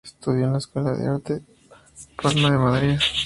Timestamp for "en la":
0.45-0.57